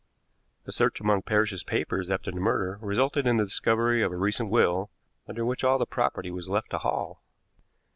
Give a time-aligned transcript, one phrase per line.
[0.65, 4.49] A search among Parrish's papers after the murder resulted in the discovery of a recent
[4.49, 4.89] will,
[5.27, 7.21] under which all the property was left to Hall.